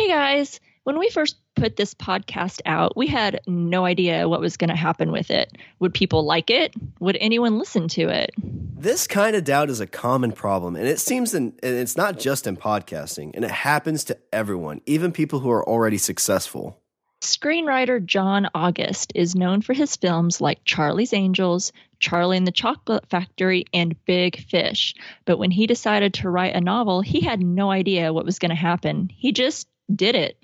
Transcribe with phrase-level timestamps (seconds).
[0.00, 4.56] Hey guys, when we first put this podcast out, we had no idea what was
[4.56, 5.58] going to happen with it.
[5.78, 6.72] Would people like it?
[7.00, 8.30] Would anyone listen to it?
[8.38, 12.18] This kind of doubt is a common problem, and it seems in, and it's not
[12.18, 16.80] just in podcasting, and it happens to everyone, even people who are already successful.
[17.20, 23.04] Screenwriter John August is known for his films like Charlie's Angels, Charlie and the Chocolate
[23.10, 24.94] Factory, and Big Fish.
[25.26, 28.48] But when he decided to write a novel, he had no idea what was going
[28.48, 29.10] to happen.
[29.14, 30.38] He just did it.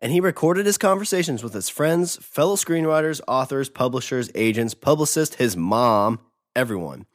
[0.00, 5.56] And he recorded his conversations with his friends, fellow screenwriters, authors, publishers, agents, publicists, his
[5.56, 6.20] mom,
[6.54, 7.06] everyone.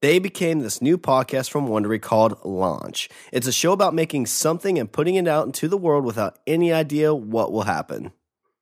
[0.00, 3.08] They became this new podcast from Wondery called Launch.
[3.32, 6.72] It's a show about making something and putting it out into the world without any
[6.72, 8.12] idea what will happen.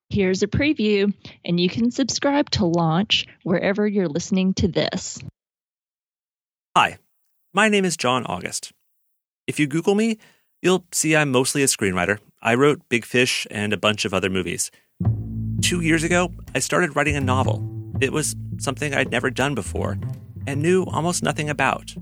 [0.08, 1.12] Here's a preview,
[1.44, 5.18] and you can subscribe to Launch wherever you're listening to this.
[6.76, 6.98] Hi,
[7.52, 8.72] my name is John August.
[9.46, 10.18] If you Google me,
[10.62, 12.18] you'll see I'm mostly a screenwriter.
[12.40, 14.70] I wrote Big Fish and a bunch of other movies.
[15.60, 17.62] Two years ago, I started writing a novel.
[18.00, 19.98] It was something I'd never done before
[20.46, 21.94] and knew almost nothing about.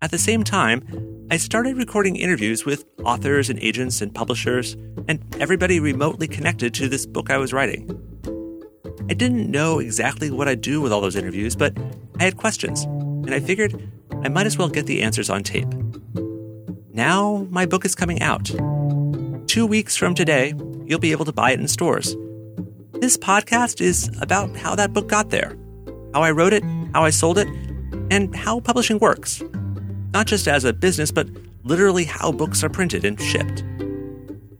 [0.00, 0.82] At the same time,
[1.30, 4.76] I started recording interviews with authors and agents and publishers
[5.08, 7.90] and everybody remotely connected to this book I was writing.
[9.08, 11.76] I didn't know exactly what I'd do with all those interviews, but
[12.18, 13.90] I had questions, and I figured
[14.22, 15.72] I might as well get the answers on tape.
[16.92, 18.50] Now my book is coming out.
[19.46, 20.54] Two weeks from today,
[20.84, 22.16] you'll be able to buy it in stores.
[22.92, 25.56] This podcast is about how that book got there,
[26.14, 26.62] how I wrote it,
[26.94, 27.48] how I sold it,
[28.10, 29.42] and how publishing works
[30.12, 31.28] not just as a business, but
[31.64, 33.64] literally how books are printed and shipped.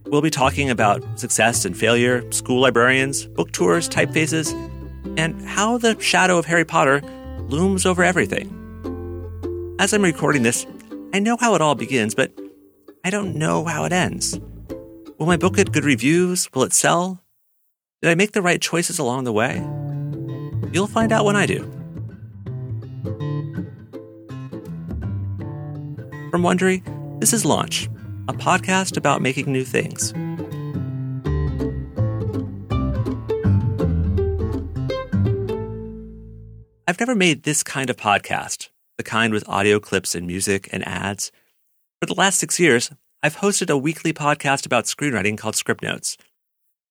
[0.05, 4.51] We'll be talking about success and failure, school librarians, book tours, typefaces,
[5.17, 7.01] and how the shadow of Harry Potter
[7.49, 8.59] looms over everything.
[9.79, 10.65] As I'm recording this,
[11.15, 12.31] I know how it all begins, but
[13.05, 14.39] I don't know how it ends.
[15.19, 16.49] Will my book get good reviews?
[16.55, 17.21] Will it sell?
[18.01, 19.57] Did I make the right choices along the way?
[20.71, 21.59] You'll find out when I do.
[26.31, 26.81] From Wondery,
[27.19, 27.85] this is Launch,
[28.27, 30.13] a podcast about making new things.
[36.87, 40.87] I've never made this kind of podcast, the kind with audio clips and music and
[40.87, 41.31] ads.
[42.01, 46.17] For the last six years, I've hosted a weekly podcast about screenwriting called Script Notes.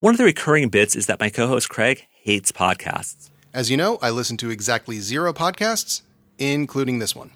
[0.00, 3.30] One of the recurring bits is that my co host Craig hates podcasts.
[3.54, 6.02] As you know, I listen to exactly zero podcasts,
[6.38, 7.30] including this one.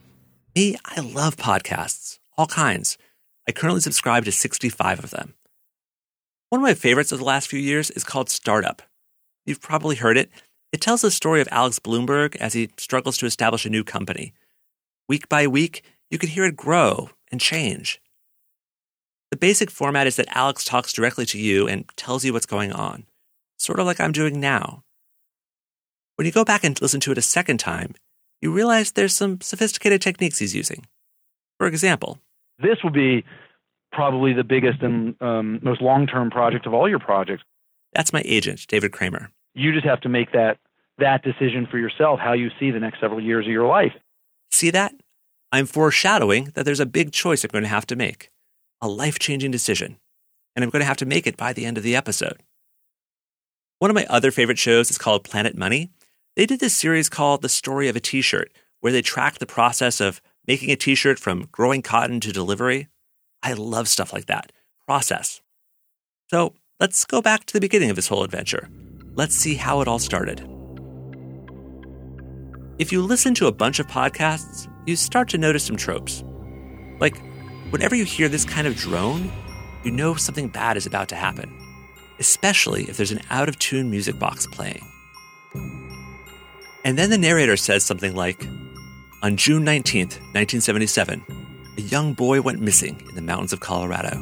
[0.54, 2.96] Me, I love podcasts, all kinds.
[3.46, 5.34] I currently subscribe to 65 of them.
[6.48, 8.80] One of my favorites of the last few years is called Startup.
[9.44, 10.30] You've probably heard it.
[10.72, 14.32] It tells the story of Alex Blumberg as he struggles to establish a new company.
[15.08, 18.00] Week by week, you can hear it grow and change.
[19.30, 22.72] The basic format is that Alex talks directly to you and tells you what's going
[22.72, 23.04] on,
[23.56, 24.82] sort of like I'm doing now.
[26.16, 27.94] When you go back and listen to it a second time,
[28.40, 30.86] you realize there's some sophisticated techniques he's using.
[31.58, 32.18] For example,
[32.58, 33.24] this will be
[33.92, 37.44] probably the biggest and um, most long term project of all your projects.
[37.92, 39.30] That's my agent, David Kramer.
[39.54, 40.58] You just have to make that
[40.98, 43.92] that decision for yourself how you see the next several years of your life.
[44.56, 44.94] See that?
[45.52, 48.30] I'm foreshadowing that there's a big choice I'm going to have to make,
[48.80, 49.98] a life changing decision,
[50.54, 52.42] and I'm going to have to make it by the end of the episode.
[53.80, 55.90] One of my other favorite shows is called Planet Money,
[56.36, 58.50] they did this series called The Story of a T shirt,
[58.80, 62.88] where they tracked the process of making a t shirt from growing cotton to delivery.
[63.42, 64.52] I love stuff like that
[64.86, 65.42] process.
[66.30, 68.70] So let's go back to the beginning of this whole adventure.
[69.14, 70.55] Let's see how it all started.
[72.78, 76.22] If you listen to a bunch of podcasts, you start to notice some tropes.
[77.00, 77.16] Like,
[77.70, 79.32] whenever you hear this kind of drone,
[79.82, 81.50] you know something bad is about to happen,
[82.18, 84.86] especially if there's an out of tune music box playing.
[86.84, 88.46] And then the narrator says something like
[89.22, 91.24] On June 19th, 1977,
[91.78, 94.20] a young boy went missing in the mountains of Colorado.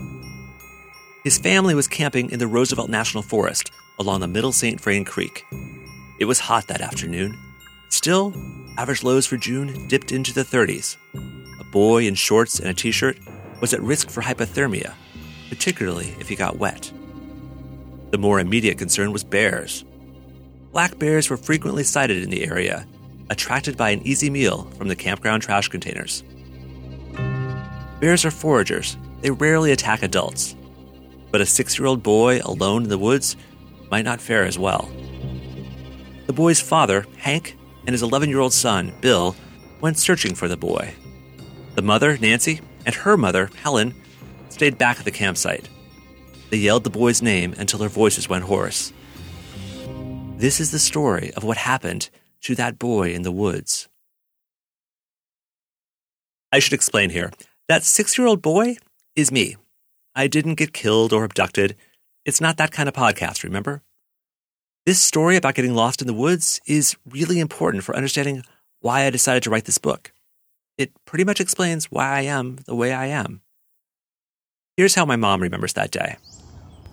[1.24, 4.80] His family was camping in the Roosevelt National Forest along the Middle St.
[4.80, 5.44] Vrain Creek.
[6.20, 7.36] It was hot that afternoon.
[7.94, 8.34] Still,
[8.76, 10.96] average lows for June dipped into the 30s.
[11.60, 13.16] A boy in shorts and a t shirt
[13.60, 14.94] was at risk for hypothermia,
[15.48, 16.92] particularly if he got wet.
[18.10, 19.84] The more immediate concern was bears
[20.72, 22.84] black bears were frequently sighted in the area,
[23.30, 26.24] attracted by an easy meal from the campground trash containers.
[28.00, 30.56] Bears are foragers, they rarely attack adults.
[31.30, 33.36] But a six year old boy alone in the woods
[33.88, 34.90] might not fare as well.
[36.26, 37.56] The boy's father, Hank,
[37.86, 39.36] and his 11 year old son, Bill,
[39.80, 40.94] went searching for the boy.
[41.74, 43.94] The mother, Nancy, and her mother, Helen,
[44.48, 45.68] stayed back at the campsite.
[46.50, 48.92] They yelled the boy's name until their voices went hoarse.
[50.36, 52.10] This is the story of what happened
[52.42, 53.88] to that boy in the woods.
[56.52, 57.32] I should explain here
[57.68, 58.76] that six year old boy
[59.16, 59.56] is me.
[60.14, 61.76] I didn't get killed or abducted.
[62.24, 63.82] It's not that kind of podcast, remember?
[64.86, 68.42] This story about getting lost in the woods is really important for understanding
[68.80, 70.12] why I decided to write this book.
[70.76, 73.40] It pretty much explains why I am the way I am.
[74.76, 76.16] Here's how my mom remembers that day.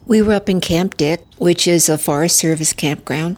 [0.05, 3.35] We were up in Camp Dick, which is a Forest Service campground.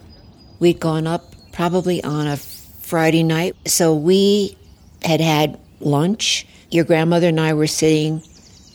[0.60, 4.56] We'd gone up probably on a Friday night, so we
[5.02, 6.46] had had lunch.
[6.70, 8.22] Your grandmother and I were sitting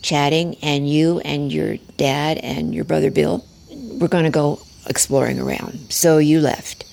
[0.02, 3.44] chatting, and you and your dad and your brother Bill
[4.00, 5.92] were going to go exploring around.
[5.92, 6.84] So you left.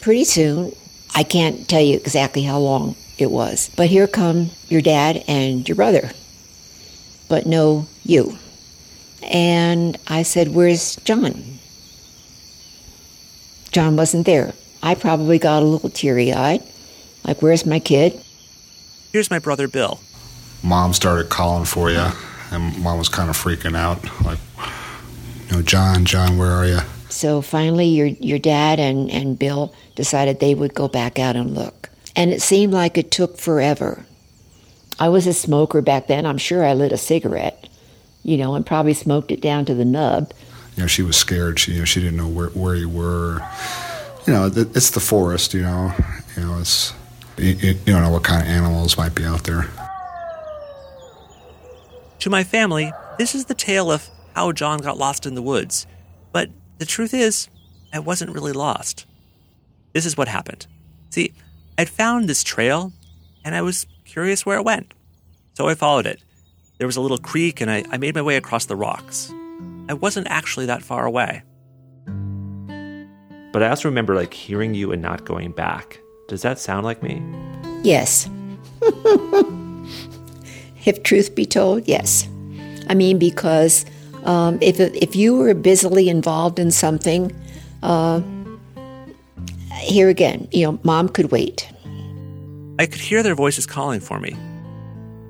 [0.00, 0.72] Pretty soon,
[1.14, 5.68] I can't tell you exactly how long it was, but here come your dad and
[5.68, 6.10] your brother,
[7.28, 8.38] but no you.
[9.22, 11.58] And I said, Where's John?
[13.72, 14.54] John wasn't there.
[14.82, 16.62] I probably got a little teary eyed,
[17.24, 18.20] like, Where's my kid?
[19.12, 20.00] Here's my brother Bill.
[20.62, 22.06] Mom started calling for you,
[22.50, 24.38] and mom was kind of freaking out, like,
[25.48, 26.80] you know, John, John, where are you?
[27.08, 31.54] So finally, your, your dad and, and Bill decided they would go back out and
[31.54, 31.90] look.
[32.14, 34.04] And it seemed like it took forever.
[34.98, 36.26] I was a smoker back then.
[36.26, 37.68] I'm sure I lit a cigarette,
[38.24, 40.32] you know, and probably smoked it down to the nub.
[40.76, 41.58] You know, she was scared.
[41.58, 43.40] She, you know, she didn't know where, where you were.
[44.26, 45.94] You know, it's the forest, you know.
[46.36, 46.92] You know, it's,
[47.36, 49.70] you, you don't know what kind of animals might be out there.
[52.20, 55.86] To my family, this is the tale of how John got lost in the woods.
[56.32, 57.48] But the truth is,
[57.92, 59.06] I wasn't really lost.
[59.92, 60.66] This is what happened.
[61.10, 61.32] See,
[61.76, 62.92] I'd found this trail
[63.44, 64.92] and I was curious where it went.
[65.54, 66.22] So I followed it.
[66.78, 69.32] There was a little creek and I, I made my way across the rocks.
[69.88, 71.42] I wasn't actually that far away.
[73.52, 75.98] But I also remember like hearing you and not going back.
[76.28, 77.22] Does that sound like me?
[77.82, 78.28] Yes.
[80.84, 82.28] if truth be told, yes.
[82.88, 83.84] I mean, because
[84.24, 87.34] um, if if you were busily involved in something,
[87.82, 88.20] uh,
[89.78, 91.68] here again, you know, mom could wait.
[92.78, 94.36] I could hear their voices calling for me.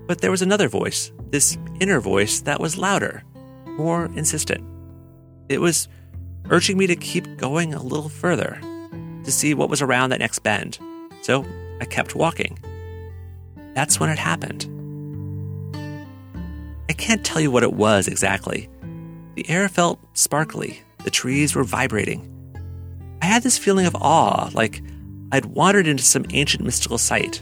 [0.07, 3.23] But there was another voice, this inner voice that was louder,
[3.67, 4.65] more insistent.
[5.49, 5.89] It was
[6.51, 8.59] urging me to keep going a little further,
[9.25, 10.79] to see what was around that next bend.
[11.23, 11.45] So
[11.81, 12.59] I kept walking.
[13.75, 14.67] That's when it happened.
[16.89, 18.69] I can't tell you what it was exactly.
[19.39, 22.29] The air felt sparkly, the trees were vibrating.
[23.23, 24.83] I had this feeling of awe, like
[25.31, 27.41] I'd wandered into some ancient mystical site.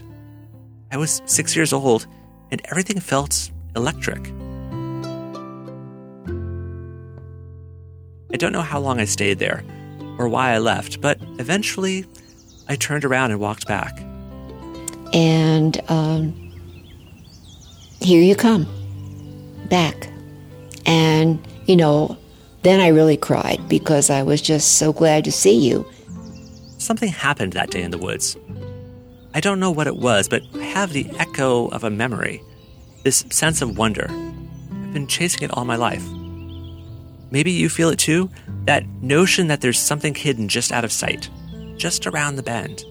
[0.91, 2.05] I was six years old,
[2.51, 4.27] and everything felt electric.
[8.31, 9.63] I don't know how long I stayed there
[10.19, 12.05] or why I left, but eventually
[12.69, 13.99] I turned around and walked back.
[15.13, 16.31] And um,
[18.01, 18.67] here you come,
[19.67, 20.09] back.
[20.85, 22.17] And, you know,
[22.63, 25.85] then I really cried because I was just so glad to see you.
[26.77, 28.37] Something happened that day in the woods.
[29.33, 32.41] I don't know what it was, but I have the echo of a memory,
[33.03, 34.07] this sense of wonder.
[34.09, 36.03] I've been chasing it all my life.
[37.29, 38.29] Maybe you feel it too?
[38.65, 41.29] That notion that there's something hidden just out of sight,
[41.75, 42.83] just around the bend.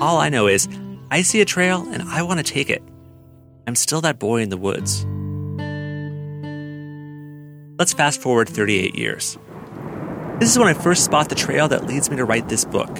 [0.00, 0.68] All I know is
[1.10, 2.82] I see a trail and I want to take it.
[3.66, 5.06] I'm still that boy in the woods.
[7.80, 9.38] Let's fast forward 38 years.
[10.38, 12.90] This is when I first spot the trail that leads me to write this book.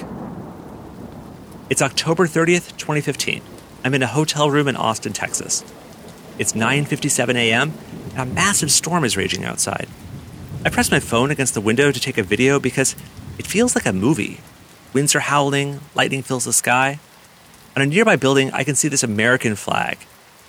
[1.69, 3.43] It's October 30th, 2015.
[3.85, 5.63] I'm in a hotel room in Austin, Texas.
[6.39, 7.75] It's 9:57 a.m.
[8.17, 9.87] and a massive storm is raging outside.
[10.65, 12.97] I press my phone against the window to take a video because
[13.39, 14.41] it feels like a movie.
[14.95, 17.01] Winds are howling, lightning fills the sky.
[17.77, 19.99] On a nearby building, I can see this American flag.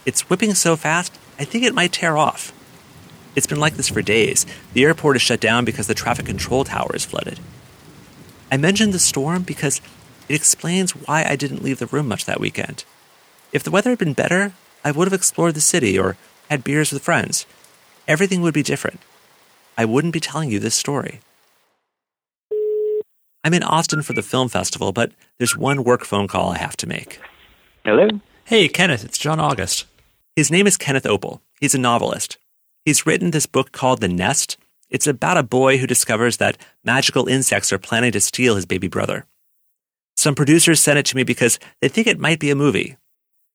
[0.06, 2.54] It's whipping so fast, I think it might tear off.
[3.36, 4.46] It's been like this for days.
[4.74, 7.40] The airport is shut down because the traffic control tower is flooded.
[8.52, 9.80] I mentioned the storm because
[10.28, 12.84] it explains why I didn't leave the room much that weekend.
[13.54, 16.18] If the weather had been better, I would have explored the city or
[16.50, 17.46] had beers with friends.
[18.08, 19.00] Everything would be different.
[19.78, 21.22] I wouldn't be telling you this story.
[23.44, 26.78] I'm in Austin for the film festival, but there's one work phone call I have
[26.78, 27.20] to make.
[27.84, 28.08] Hello?
[28.46, 29.86] Hey, Kenneth, it's John August.
[30.36, 31.40] His name is Kenneth Oppel.
[31.60, 32.38] He's a novelist.
[32.86, 34.58] He's written this book called The Nest.
[34.90, 38.88] It's about a boy who discovers that magical insects are planning to steal his baby
[38.88, 39.26] brother.
[40.16, 42.98] Some producers sent it to me because they think it might be a movie.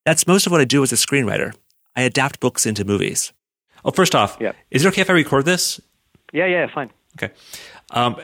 [0.04, 1.54] That's most of what I do as a screenwriter.
[1.94, 3.32] I adapt books into movies.
[3.84, 4.52] Oh, first off, Yeah.
[4.70, 5.80] is it okay if I record this?
[6.32, 6.90] Yeah, yeah, fine.
[7.16, 7.32] Okay.
[7.90, 8.16] Um,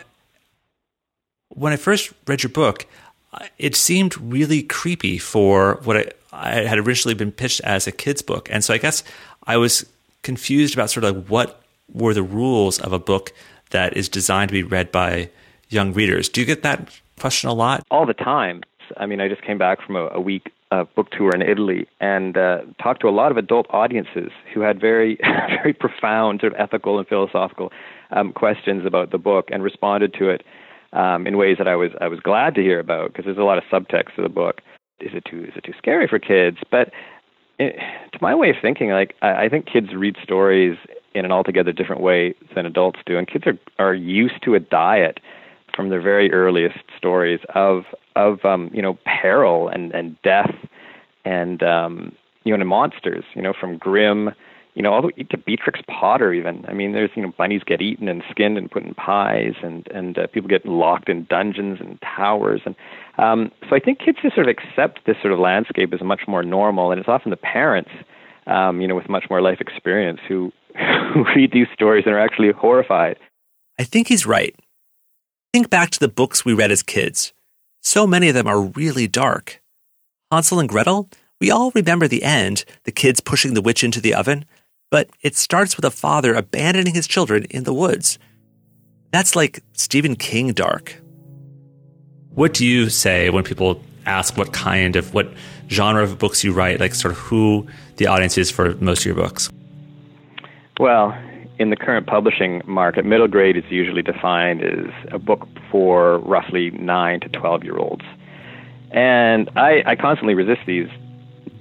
[1.48, 2.86] when I first read your book,
[3.32, 7.92] uh, it seemed really creepy for what I, I had originally been pitched as a
[7.92, 8.48] kid's book.
[8.50, 9.02] And so I guess
[9.46, 9.86] I was
[10.22, 11.62] confused about sort of like what
[11.92, 13.32] were the rules of a book
[13.70, 15.30] that is designed to be read by
[15.68, 16.28] young readers.
[16.28, 16.88] Do you get that
[17.18, 17.82] question a lot?
[17.90, 18.62] all the time.
[18.96, 21.86] I mean, I just came back from a, a week uh, book tour in Italy
[22.00, 25.18] and uh, talked to a lot of adult audiences who had very,
[25.62, 27.70] very profound sort of ethical and philosophical
[28.10, 30.42] um, questions about the book and responded to it
[30.92, 33.42] um, in ways that I was I was glad to hear about because there's a
[33.42, 34.60] lot of subtext to the book.
[35.00, 36.58] Is it too is it too scary for kids?
[36.70, 36.92] But
[37.58, 37.76] it,
[38.12, 40.78] to my way of thinking, like I, I think kids read stories
[41.14, 44.60] in an altogether different way than adults do, and kids are are used to a
[44.60, 45.20] diet
[45.74, 47.84] from their very earliest stories of
[48.16, 50.54] of um, you know peril and and death
[51.24, 52.12] and um,
[52.44, 53.24] you know and monsters.
[53.34, 54.30] You know from Grimm,
[54.74, 56.32] you know all the way to Beatrix Potter.
[56.32, 59.54] Even I mean, there's you know bunnies get eaten and skinned and put in pies,
[59.62, 62.62] and and uh, people get locked in dungeons and towers.
[62.64, 62.74] And
[63.18, 66.22] um, so I think kids just sort of accept this sort of landscape as much
[66.26, 67.90] more normal, and it's often the parents.
[68.44, 70.52] Um, you know, with much more life experience, who
[71.14, 73.16] who read these stories and are actually horrified.
[73.78, 74.54] I think he's right.
[75.52, 77.32] Think back to the books we read as kids.
[77.82, 79.60] So many of them are really dark.
[80.30, 81.10] Hansel and Gretel,
[81.40, 84.44] we all remember the end, the kids pushing the witch into the oven,
[84.92, 88.18] but it starts with a father abandoning his children in the woods.
[89.10, 91.00] That's like Stephen King dark.
[92.34, 95.32] What do you say when people ask what kind of, what
[95.70, 99.06] genre of books you write, like sort of who the audience is for most of
[99.06, 99.50] your books?
[100.78, 101.16] Well,
[101.58, 106.70] in the current publishing market, middle grade is usually defined as a book for roughly
[106.70, 108.04] 9 to 12 year olds.
[108.90, 110.88] And I, I constantly resist these,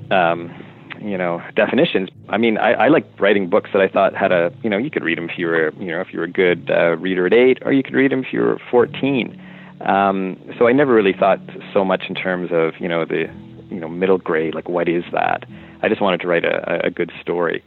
[0.09, 0.53] um,
[1.01, 2.10] you know, definitions.
[2.29, 4.89] I mean, I, I like writing books that I thought had a, you know, you
[4.89, 7.25] could read them if you were, you know, if you were a good uh, reader
[7.25, 9.41] at 8, or you could read them if you were 14.
[9.81, 11.39] Um, so I never really thought
[11.74, 13.25] so much in terms of, you know, the,
[13.70, 15.46] you know, middle grade, like what is that?
[15.81, 17.63] I just wanted to write a, a good story.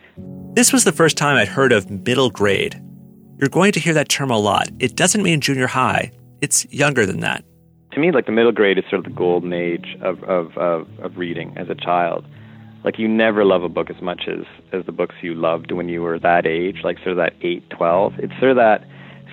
[0.52, 2.80] This was the first time I'd heard of middle grade.
[3.38, 4.68] You're going to hear that term a lot.
[4.78, 7.44] It doesn't mean junior high, it's younger than that.
[7.92, 10.88] To me, like the middle grade is sort of the golden age of, of, of,
[11.00, 12.24] of reading as a child.
[12.84, 15.88] Like you never love a book as much as, as the books you loved when
[15.88, 18.12] you were that age, like sort of that 8, 12.
[18.18, 18.84] It's sort of that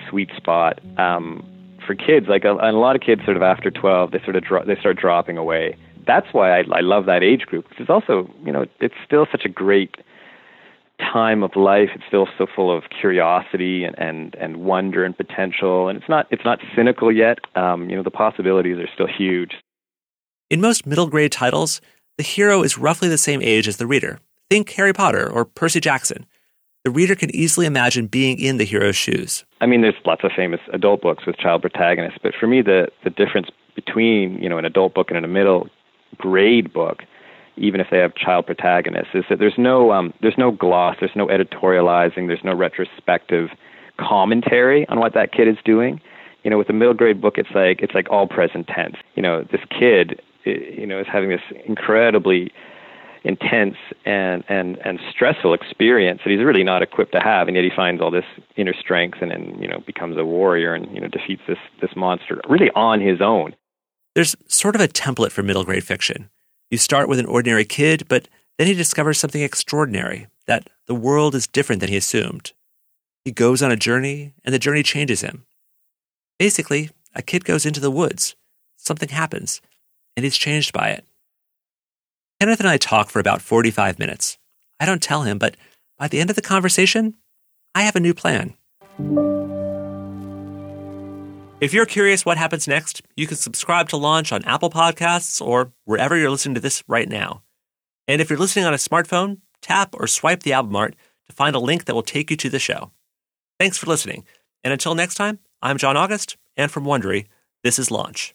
[0.08, 0.80] sweet spot.
[0.98, 1.46] Um,
[1.86, 4.36] for kids, like a, and a lot of kids sort of after 12, they sort
[4.36, 5.76] of dro- they start dropping away.
[6.06, 9.26] That's why I, I love that age group because it's also, you know, it's still
[9.30, 9.96] such a great
[11.00, 11.90] time of life.
[11.94, 16.26] It's still so full of curiosity and, and, and wonder and potential, and it's not
[16.30, 17.38] it's not cynical yet.
[17.54, 19.52] Um, you know, the possibilities are still huge.
[20.50, 21.80] In most middle grade titles,
[22.18, 24.18] the hero is roughly the same age as the reader.
[24.50, 26.26] Think Harry Potter or Percy Jackson.
[26.84, 29.44] The reader can easily imagine being in the hero's shoes.
[29.60, 32.88] I mean, there's lots of famous adult books with child protagonists, but for me, the
[33.04, 35.68] the difference between you know an adult book and a middle
[36.18, 37.04] grade book,
[37.56, 41.14] even if they have child protagonists, is that there's no um, there's no gloss, there's
[41.14, 43.50] no editorializing, there's no retrospective
[43.98, 46.00] commentary on what that kid is doing.
[46.42, 48.96] You know, with a middle grade book, it's like it's like all present tense.
[49.14, 52.52] You know, this kid, you know, is having this incredibly
[53.24, 57.64] intense and and and stressful experience that he's really not equipped to have, and yet
[57.64, 58.24] he finds all this
[58.56, 61.90] inner strength and then you know becomes a warrior and you know defeats this this
[61.96, 63.54] monster really on his own.
[64.14, 66.30] There's sort of a template for middle grade fiction.
[66.70, 71.34] You start with an ordinary kid, but then he discovers something extraordinary that the world
[71.34, 72.52] is different than he assumed.
[73.24, 75.44] He goes on a journey, and the journey changes him.
[76.38, 78.34] Basically, a kid goes into the woods,
[78.76, 79.60] something happens,
[80.16, 81.04] and he's changed by it.
[82.40, 84.38] Kenneth and I talk for about 45 minutes.
[84.80, 85.56] I don't tell him, but
[85.98, 87.14] by the end of the conversation,
[87.74, 88.54] I have a new plan.
[91.60, 95.72] If you're curious what happens next, you can subscribe to Launch on Apple Podcasts or
[95.84, 97.42] wherever you're listening to this right now.
[98.08, 101.54] And if you're listening on a smartphone, tap or swipe the album art to find
[101.54, 102.90] a link that will take you to the show.
[103.60, 104.24] Thanks for listening.
[104.64, 107.26] And until next time, I'm John August, and from Wondery,
[107.62, 108.34] this is Launch.